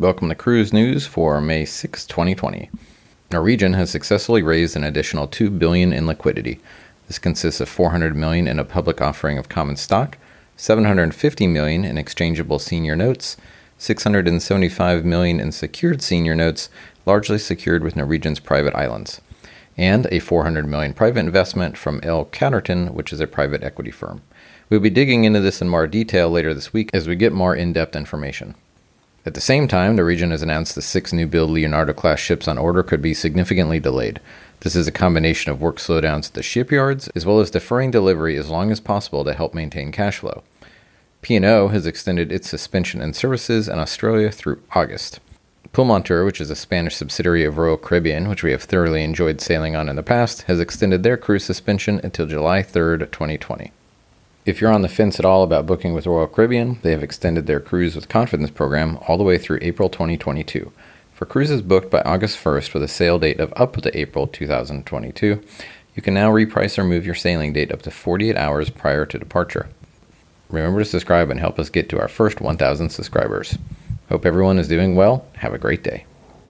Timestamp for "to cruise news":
0.30-1.06